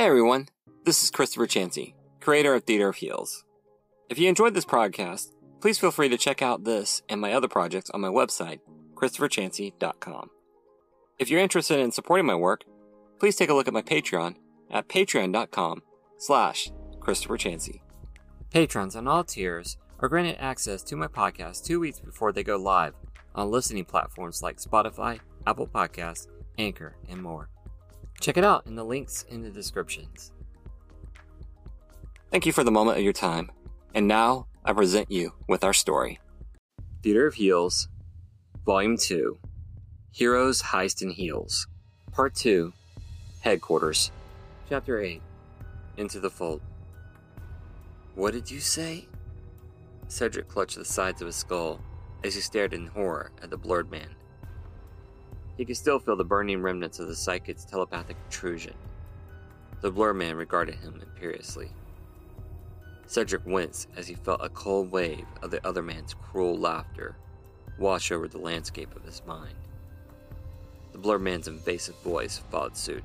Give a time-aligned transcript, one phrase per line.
[0.00, 0.48] Hey everyone,
[0.86, 3.44] this is Christopher Chancy, creator of Theatre of Heels.
[4.08, 7.48] If you enjoyed this podcast, please feel free to check out this and my other
[7.48, 8.60] projects on my website,
[8.94, 10.30] christopherchancy.com.
[11.18, 12.64] If you're interested in supporting my work,
[13.18, 14.36] please take a look at my Patreon
[14.70, 15.82] at patreon.com
[16.16, 17.82] slash Christopher Chancy.
[18.50, 22.56] Patrons on all tiers are granted access to my podcast two weeks before they go
[22.56, 22.94] live
[23.34, 26.26] on listening platforms like Spotify, Apple Podcasts,
[26.56, 27.50] Anchor, and more.
[28.20, 30.30] Check it out in the links in the descriptions.
[32.30, 33.50] Thank you for the moment of your time,
[33.94, 36.20] and now I present you with our story.
[37.02, 37.88] Theatre of Heels,
[38.66, 39.38] Volume 2
[40.12, 41.66] Heroes, Heist, and Heels,
[42.12, 42.74] Part 2
[43.40, 44.10] Headquarters,
[44.68, 45.22] Chapter 8
[45.96, 46.60] Into the Fold.
[48.14, 49.06] What did you say?
[50.08, 51.80] Cedric clutched the sides of his skull
[52.22, 54.14] as he stared in horror at the blurred man.
[55.60, 58.72] He could still feel the burning remnants of the psychic's telepathic intrusion.
[59.82, 61.68] The blur man regarded him imperiously.
[63.06, 67.14] Cedric winced as he felt a cold wave of the other man's cruel laughter
[67.78, 69.54] wash over the landscape of his mind.
[70.92, 73.04] The blur man's invasive voice followed suit.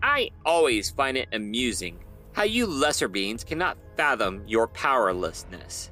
[0.00, 1.98] I always find it amusing
[2.34, 5.90] how you lesser beings cannot fathom your powerlessness.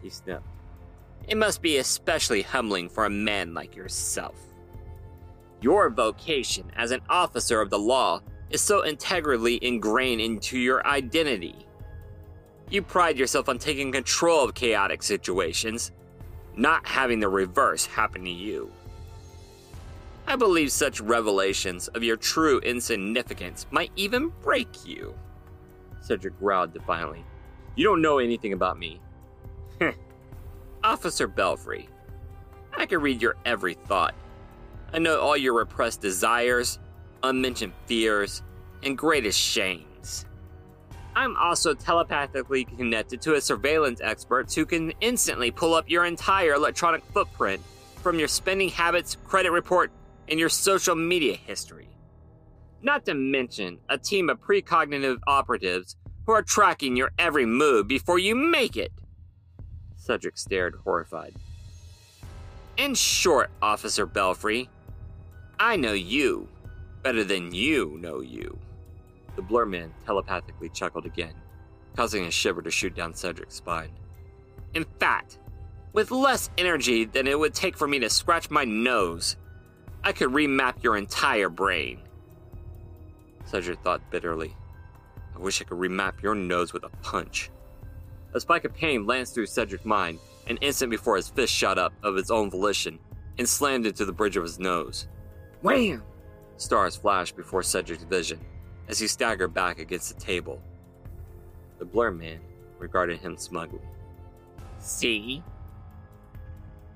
[0.00, 0.46] He sniffed.
[1.26, 4.36] It must be especially humbling for a man like yourself.
[5.62, 11.54] Your vocation as an officer of the law is so integrally ingrained into your identity.
[12.68, 15.92] You pride yourself on taking control of chaotic situations,
[16.56, 18.72] not having the reverse happen to you.
[20.26, 25.14] I believe such revelations of your true insignificance might even break you.
[26.00, 27.24] Cedric growled defiantly.
[27.76, 29.00] You don't know anything about me.
[30.84, 31.88] Officer Belfry,
[32.76, 34.16] I can read your every thought
[34.92, 36.78] I know all your repressed desires,
[37.22, 38.42] unmentioned fears,
[38.82, 40.26] and greatest shames.
[41.14, 46.54] I'm also telepathically connected to a surveillance expert who can instantly pull up your entire
[46.54, 47.62] electronic footprint
[48.02, 49.90] from your spending habits, credit report,
[50.28, 51.88] and your social media history.
[52.82, 58.18] Not to mention a team of precognitive operatives who are tracking your every move before
[58.18, 58.92] you make it.
[59.96, 61.34] Cedric stared horrified.
[62.76, 64.68] In short, Officer Belfry,
[65.62, 66.48] I know you
[67.04, 68.58] better than you know you.
[69.36, 71.34] The blur man telepathically chuckled again,
[71.94, 73.92] causing a shiver to shoot down Cedric's spine.
[74.74, 75.38] In fact,
[75.92, 79.36] with less energy than it would take for me to scratch my nose,
[80.02, 82.00] I could remap your entire brain.
[83.44, 84.56] Cedric thought bitterly.
[85.32, 87.50] I wish I could remap your nose with a punch.
[88.34, 90.18] A spike of pain lanced through Cedric's mind
[90.48, 92.98] an instant before his fist shot up of its own volition
[93.38, 95.06] and slammed into the bridge of his nose.
[95.62, 96.02] Wham!
[96.56, 98.40] Stars flashed before Cedric's vision
[98.88, 100.60] as he staggered back against the table.
[101.78, 102.40] The blur man
[102.78, 103.80] regarded him smugly.
[104.80, 105.42] See?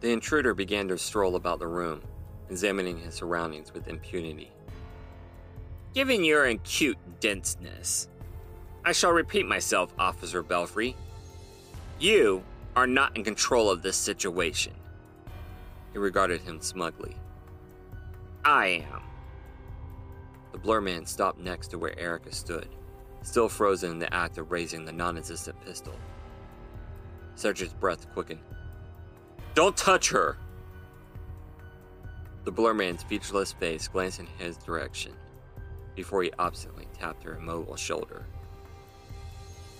[0.00, 2.02] The intruder began to stroll about the room,
[2.50, 4.50] examining his surroundings with impunity.
[5.94, 8.08] Given your acute denseness,
[8.84, 10.96] I shall repeat myself, Officer Belfry.
[11.98, 12.42] You
[12.74, 14.74] are not in control of this situation.
[15.92, 17.16] He regarded him smugly.
[18.46, 19.02] I am.
[20.52, 22.68] The blur man stopped next to where Erica stood,
[23.22, 25.94] still frozen in the act of raising the non existent pistol.
[27.34, 28.38] Cedric's breath quickened.
[29.54, 30.38] Don't touch her!
[32.44, 35.12] The blur man's featureless face glanced in his direction
[35.96, 38.26] before he obstinately tapped her immobile shoulder.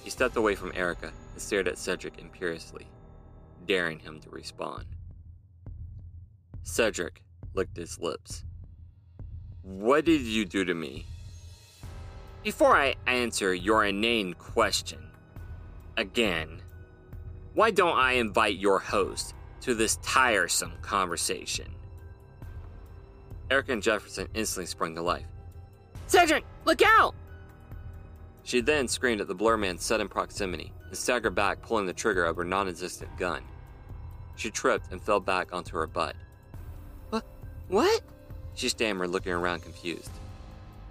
[0.03, 2.88] He stepped away from Erica and stared at Cedric imperiously,
[3.65, 4.87] daring him to respond.
[6.65, 7.22] Cedric
[7.54, 8.43] licked his lips
[9.66, 11.04] what did you do to me?
[12.44, 15.00] Before I answer your inane question,
[15.97, 16.62] again,
[17.54, 21.75] why don't I invite your host to this tiresome conversation?
[23.50, 25.27] Erica and Jefferson instantly sprung to life.
[26.06, 27.16] Cedric, look out!
[28.45, 32.24] She then screamed at the blur man's sudden proximity and staggered back, pulling the trigger
[32.24, 33.42] of her non existent gun.
[34.36, 36.15] She tripped and fell back onto her butt.
[37.10, 37.24] What?
[37.66, 38.03] What?
[38.56, 40.10] She stammered, looking around confused.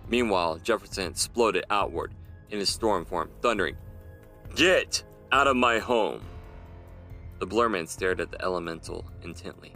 [0.07, 2.13] Meanwhile, Jefferson exploded outward
[2.51, 3.75] in his storm form, thundering,
[4.55, 6.21] Get out of my home!
[7.39, 9.73] The blurman stared at the elemental intently.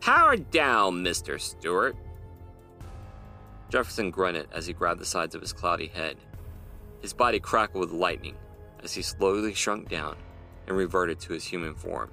[0.00, 1.40] Power down, Mr.
[1.40, 1.96] Stewart!
[3.68, 6.16] Jefferson grunted as he grabbed the sides of his cloudy head.
[7.02, 8.36] His body crackled with lightning
[8.82, 10.16] as he slowly shrunk down
[10.68, 12.10] and reverted to his human form.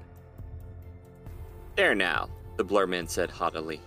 [1.75, 3.81] There now, the blurman said haughtily.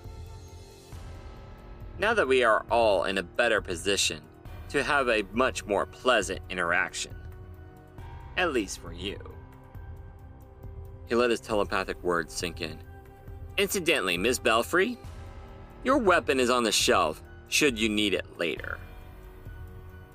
[1.99, 4.23] Now that we are all in a better position,
[4.69, 7.15] to have a much more pleasant interaction.
[8.37, 9.19] At least for you.
[11.07, 12.79] He let his telepathic words sink in.
[13.57, 14.99] Incidentally, Miss Belfry,
[15.83, 18.79] your weapon is on the shelf should you need it later.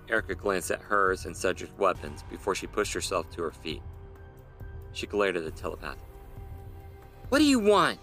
[0.07, 3.81] Erica glanced at hers and Cedric's weapons before she pushed herself to her feet.
[4.93, 5.97] She glared at the telepath.
[7.29, 7.97] What do you want?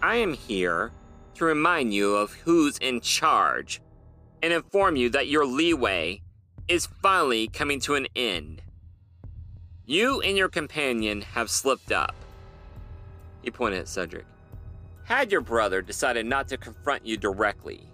[0.00, 0.92] I am here
[1.34, 3.80] to remind you of who's in charge
[4.42, 6.20] and inform you that your leeway
[6.68, 8.62] is finally coming to an end.
[9.86, 12.14] You and your companion have slipped up.
[13.42, 14.24] He pointed at Cedric.
[15.04, 17.86] Had your brother decided not to confront you directly,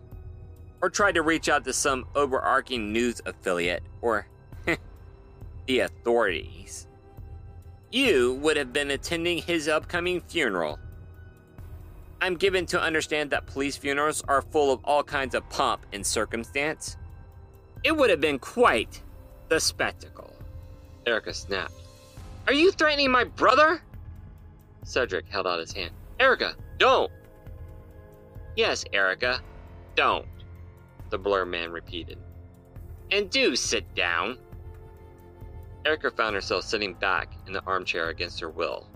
[0.80, 4.28] or tried to reach out to some overarching news affiliate, or
[5.66, 6.86] the authorities,
[7.90, 10.78] you would have been attending his upcoming funeral.
[12.22, 16.06] I'm given to understand that police funerals are full of all kinds of pomp and
[16.06, 16.96] circumstance.
[17.82, 19.02] It would have been quite
[19.48, 20.34] the spectacle.
[21.06, 21.72] Erica snapped.
[22.46, 23.82] Are you threatening my brother?
[24.84, 25.92] Cedric held out his hand.
[26.18, 27.10] Erica, don't!
[28.56, 29.40] Yes, Erica,
[29.94, 30.26] don't,
[31.08, 32.18] the blur man repeated.
[33.10, 34.38] And do sit down.
[35.86, 38.86] Erica found herself sitting back in the armchair against her will.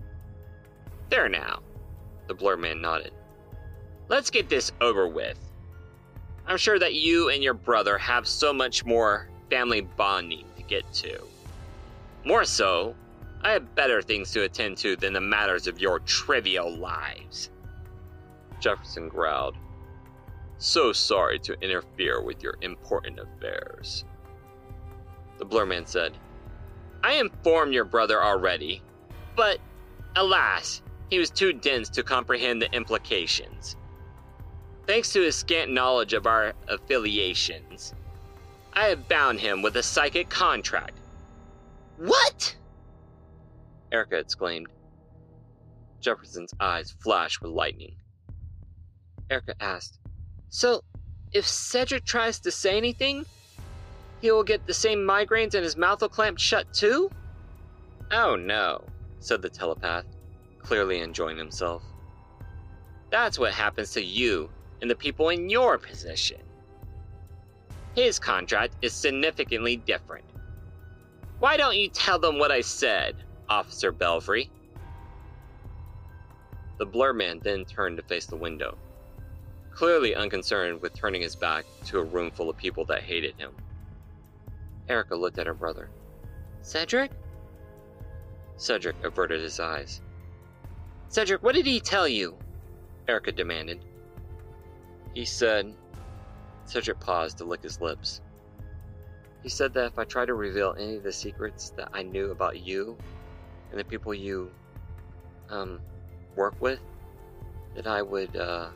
[1.09, 1.59] There now,
[2.27, 3.11] the blur man nodded.
[4.07, 5.39] Let's get this over with.
[6.47, 10.91] I'm sure that you and your brother have so much more family bonding to get
[10.93, 11.19] to.
[12.23, 12.95] More so,
[13.41, 17.49] I have better things to attend to than the matters of your trivial lives.
[18.59, 19.55] Jefferson growled.
[20.57, 24.05] So sorry to interfere with your important affairs.
[25.37, 26.17] The blur man said,
[27.03, 28.81] I informed your brother already,
[29.35, 29.59] but
[30.15, 33.75] alas, he was too dense to comprehend the implications.
[34.87, 37.93] Thanks to his scant knowledge of our affiliations,
[38.73, 40.99] I have bound him with a psychic contract.
[41.97, 42.57] What?
[43.91, 44.67] Erica exclaimed.
[46.01, 47.95] Jefferson's eyes flashed with lightning.
[49.29, 49.97] Erica asked,
[50.49, 50.81] So,
[51.31, 53.25] if Cedric tries to say anything,
[54.21, 57.09] he will get the same migraines and his mouth will clamp shut too?
[58.11, 58.85] Oh no,
[59.19, 60.05] said the telepath,
[60.65, 61.83] clearly enjoying himself.
[63.11, 64.49] That's what happens to you
[64.81, 66.41] and the people in your position.
[67.95, 70.25] His contract is significantly different.
[71.39, 73.15] Why don't you tell them what I said,
[73.47, 74.49] Officer Belfry?
[76.77, 78.77] The blur man then turned to face the window,
[79.71, 83.51] clearly unconcerned with turning his back to a room full of people that hated him.
[84.89, 85.89] Erica looked at her brother.
[86.61, 87.11] Cedric?
[88.57, 90.01] Cedric averted his eyes.
[91.09, 92.37] Cedric, what did he tell you?
[93.07, 93.85] Erica demanded.
[95.13, 95.73] He said.
[96.65, 98.21] Cedric paused to lick his lips.
[99.43, 102.31] He said that if I tried to reveal any of the secrets that I knew
[102.31, 102.97] about you
[103.69, 104.51] and the people you,
[105.49, 105.79] um,
[106.35, 106.81] work with,
[107.75, 108.69] that I would, uh.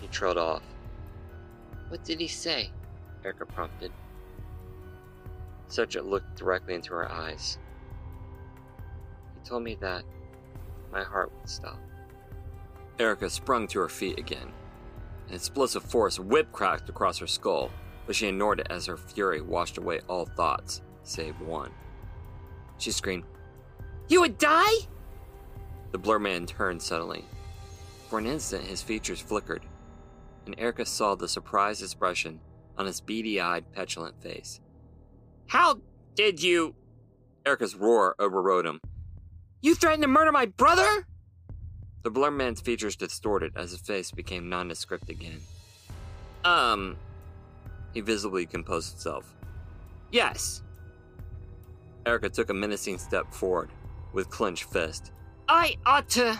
[0.00, 0.62] He trailed off.
[1.88, 2.70] What did he say?
[3.24, 3.92] Erica prompted.
[5.68, 7.58] Cedric looked directly into her eyes.
[9.34, 10.04] He told me that
[10.96, 11.78] my heart would stop.
[12.98, 14.50] Erica sprung to her feet again.
[15.28, 17.70] An explosive force whip cracked across her skull,
[18.06, 21.70] but she ignored it as her fury washed away all thoughts, save one.
[22.78, 23.24] She screamed,
[24.08, 24.72] You would die?
[25.92, 27.26] The blur man turned suddenly.
[28.08, 29.66] For an instant, his features flickered,
[30.46, 32.40] and Erica saw the surprised expression
[32.78, 34.60] on his beady eyed, petulant face.
[35.48, 35.80] How
[36.14, 36.74] did you?
[37.44, 38.80] Erica's roar overrode him.
[39.66, 41.08] You threatened to murder my brother?
[42.04, 45.40] The blur man's features distorted as his face became nondescript again.
[46.44, 46.96] Um.
[47.92, 49.34] He visibly composed himself.
[50.12, 50.62] Yes.
[52.06, 53.70] Erica took a menacing step forward
[54.12, 55.10] with clenched fist.
[55.48, 56.38] I ought to.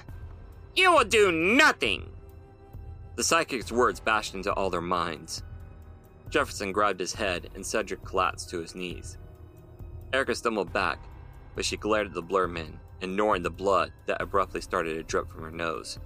[0.76, 2.08] You will do nothing!
[3.16, 5.42] The psychic's words bashed into all their minds.
[6.30, 9.18] Jefferson grabbed his head and Cedric collapsed to his knees.
[10.12, 11.00] Erica stumbled back,
[11.56, 15.28] but she glared at the blur man ignoring the blood that abruptly started to drip
[15.30, 15.98] from her nose.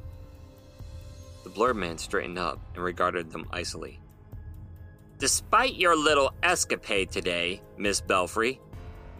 [1.44, 4.00] The blurred man straightened up and regarded them icily.
[5.18, 8.60] Despite your little escapade today, Miss Belfry,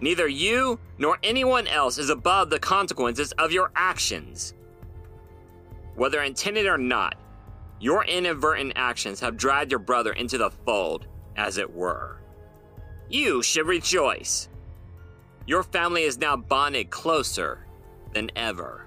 [0.00, 4.54] neither you nor anyone else is above the consequences of your actions.
[5.94, 7.16] Whether intended or not,
[7.80, 12.20] your inadvertent actions have dragged your brother into the fold, as it were.
[13.08, 14.49] You should rejoice.
[15.50, 17.66] Your family is now bonded closer
[18.12, 18.86] than ever.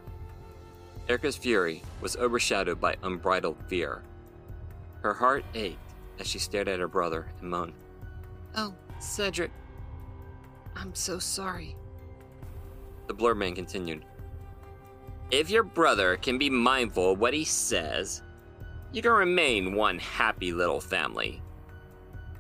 [1.09, 4.01] Erica's fury was overshadowed by unbridled fear.
[5.01, 5.77] Her heart ached
[6.21, 7.73] as she stared at her brother and moaned.
[8.55, 9.51] Oh, Cedric.
[10.73, 11.75] I'm so sorry.
[13.07, 14.05] The blurred man continued.
[15.31, 18.21] If your brother can be mindful of what he says,
[18.93, 21.41] you can remain one happy little family.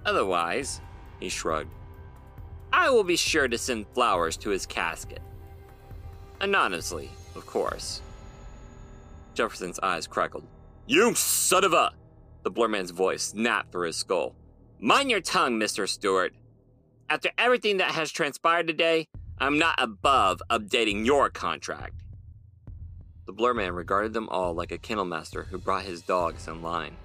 [0.05, 0.79] Otherwise,
[1.19, 1.73] he shrugged,
[2.73, 5.21] I will be sure to send flowers to his casket.
[6.41, 8.01] Anonymously, of course.
[9.35, 10.43] Jefferson's eyes crackled.
[10.87, 11.91] You son of a!
[12.41, 14.35] The blur man's voice snapped through his skull.
[14.79, 15.87] Mind your tongue, Mr.
[15.87, 16.33] Stewart.
[17.09, 21.93] After everything that has transpired today, I'm not above updating your contract.
[23.27, 26.63] The blur man regarded them all like a kennel master who brought his dogs in
[26.63, 26.97] line.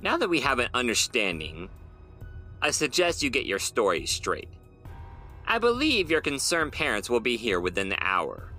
[0.00, 1.68] Now that we have an understanding,
[2.62, 4.48] I suggest you get your story straight.
[5.46, 8.52] I believe your concerned parents will be here within the hour.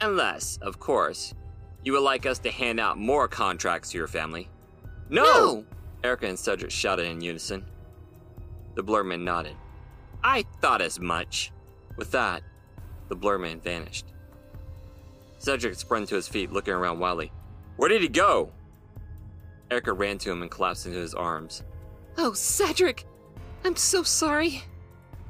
[0.00, 1.32] Unless, of course,
[1.84, 4.48] you would like us to hand out more contracts to your family.
[5.08, 5.22] No!
[5.22, 5.64] No!
[6.02, 7.64] Erica and Cedric shouted in unison.
[8.74, 9.54] The blurman nodded.
[10.24, 11.52] I thought as much.
[11.96, 12.42] With that,
[13.08, 14.06] the blurman vanished.
[15.38, 17.30] Cedric sprang to his feet, looking around wildly.
[17.76, 18.50] Where did he go?
[19.70, 21.62] Erica ran to him and collapsed into his arms.
[22.16, 23.04] Oh, Cedric!
[23.64, 24.62] I'm so sorry.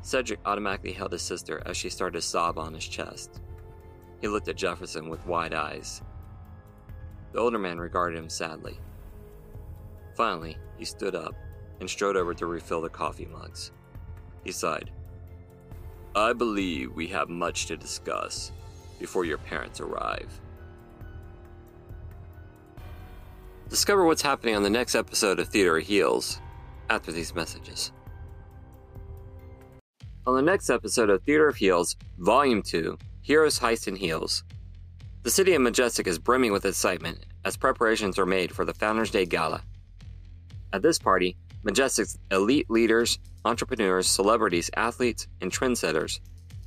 [0.03, 3.41] Cedric automatically held his sister as she started to sob on his chest.
[4.21, 6.03] He looked at Jefferson with wide eyes.
[7.33, 8.79] The older man regarded him sadly.
[10.17, 11.35] Finally, he stood up
[11.81, 13.73] and strode over to refill the coffee mugs.
[14.45, 14.91] He sighed.
[16.15, 18.53] I believe we have much to discuss
[18.99, 20.41] before your parents arrive.
[23.69, 26.41] Discover what's happening on the next episode of Theater Heels
[26.91, 27.93] after these messages.
[30.27, 34.45] On the next episode of Theatre of Heels, Volume 2 Heroes, Heist, and Heels,
[35.23, 39.11] the city of Majestic is brimming with excitement as preparations are made for the Founders
[39.11, 39.63] Day Gala.
[40.73, 46.21] At this party, Majestic's elite leaders, entrepreneurs, celebrities, athletes, and trendsetters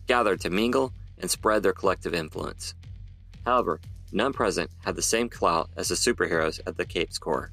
[0.08, 2.76] gather to mingle and spread their collective influence.
[3.46, 3.80] However,
[4.12, 7.52] none present had the same clout as the superheroes at the Cape's core.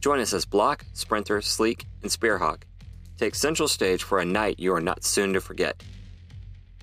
[0.00, 2.62] Join us as Block, Sprinter, Sleek, and Spearhawk
[3.20, 5.84] take central stage for a night you are not soon to forget.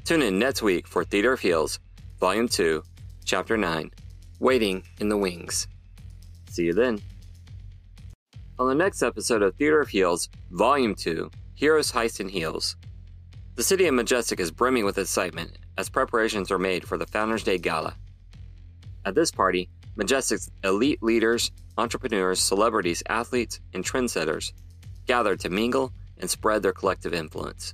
[0.06, 1.80] Tune in next week for Theatre of Heels,
[2.20, 2.84] Volume 2,
[3.26, 3.90] Chapter 9
[4.40, 5.68] Waiting in the Wings.
[6.52, 7.02] See you then.
[8.60, 12.76] On the next episode of Theatre of Heels, Volume 2 Heroes, Heist, and Heels,
[13.56, 17.44] the city of Majestic is brimming with excitement as preparations are made for the Founders
[17.44, 17.96] Day Gala.
[19.06, 24.54] At this party, Majestic's elite leaders, entrepreneurs, celebrities, athletes, and trendsetters
[25.08, 27.74] gather to mingle and spread their collective influence.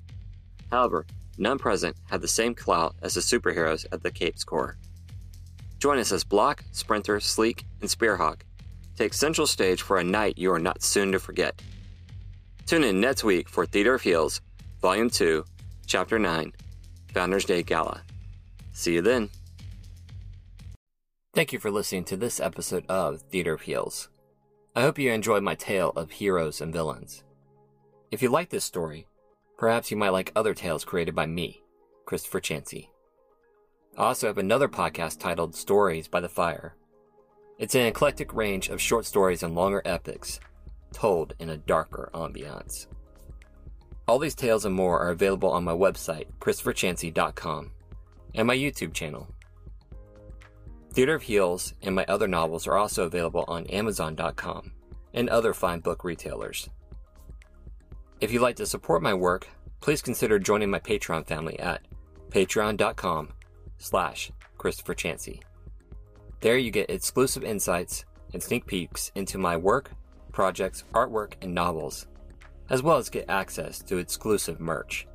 [0.72, 1.06] However,
[1.38, 4.78] none present had the same clout as the superheroes at the Cape's core.
[5.78, 8.42] Join us as Block, Sprinter, Sleek, and Spearhawk
[8.96, 11.62] take central stage for a night you are not soon to forget.
[12.66, 14.42] Tune in next week for Theatre of Heels,
[14.82, 15.44] Volume 2,
[15.86, 16.54] Chapter 9,
[17.14, 18.02] Founders Day Gala.
[18.72, 19.30] See you then.
[21.36, 24.08] Thank you for listening to this episode of Theater Heels.
[24.76, 27.24] I hope you enjoyed my tale of heroes and villains.
[28.12, 29.08] If you like this story,
[29.58, 31.64] perhaps you might like other tales created by me,
[32.06, 32.92] Christopher Chancy.
[33.98, 36.76] I also have another podcast titled Stories by the Fire.
[37.58, 40.40] It's an eclectic range of short stories and longer epics,
[40.92, 42.86] told in a darker ambiance.
[44.08, 47.72] All these tales and more are available on my website, ChristopherChancy.com,
[48.36, 49.34] and my YouTube channel.
[50.94, 54.72] Theatre of Heels and my other novels are also available on Amazon.com
[55.16, 56.70] and other fine book retailers.
[58.22, 59.48] If you'd like to support my work,
[59.82, 61.82] please consider joining my Patreon family at
[62.30, 63.30] patreon.com
[63.80, 65.42] slash Christopher Chancy.
[66.42, 69.92] There you get exclusive insights and sneak peeks into my work,
[70.32, 72.06] projects, artwork, and novels,
[72.70, 75.08] as well as get access to exclusive merch.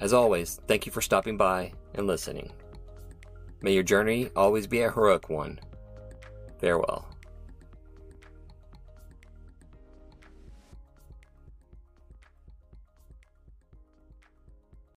[0.00, 2.50] As always, thank you for stopping by and listening.
[3.64, 5.58] May your journey always be a heroic one.
[6.58, 7.08] Farewell.